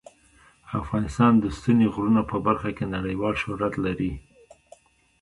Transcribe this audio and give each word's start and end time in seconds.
افغانستان 0.81 1.33
د 1.39 1.45
ستوني 1.57 1.87
غرونه 1.93 2.21
په 2.31 2.37
برخه 2.47 2.69
کې 2.77 2.85
نړیوال 2.95 3.33
شهرت 3.41 3.73
لري. 3.85 4.11